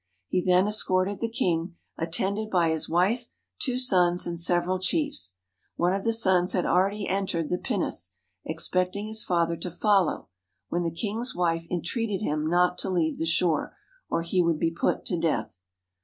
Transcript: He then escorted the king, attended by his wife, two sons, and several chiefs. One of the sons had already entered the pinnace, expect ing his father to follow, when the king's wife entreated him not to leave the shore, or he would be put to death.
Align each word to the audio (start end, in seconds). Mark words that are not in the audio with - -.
He 0.29 0.43
then 0.43 0.65
escorted 0.67 1.19
the 1.19 1.29
king, 1.29 1.75
attended 1.95 2.49
by 2.49 2.69
his 2.69 2.89
wife, 2.89 3.29
two 3.59 3.77
sons, 3.77 4.25
and 4.25 4.39
several 4.39 4.79
chiefs. 4.79 5.35
One 5.75 5.93
of 5.93 6.03
the 6.03 6.11
sons 6.11 6.53
had 6.53 6.65
already 6.65 7.07
entered 7.07 7.51
the 7.51 7.59
pinnace, 7.59 8.09
expect 8.43 8.95
ing 8.95 9.05
his 9.05 9.23
father 9.23 9.55
to 9.57 9.69
follow, 9.69 10.29
when 10.69 10.81
the 10.81 10.89
king's 10.89 11.35
wife 11.35 11.67
entreated 11.69 12.23
him 12.23 12.47
not 12.49 12.79
to 12.79 12.89
leave 12.89 13.19
the 13.19 13.27
shore, 13.27 13.77
or 14.09 14.23
he 14.23 14.41
would 14.41 14.57
be 14.57 14.71
put 14.71 15.05
to 15.05 15.19
death. 15.19 15.61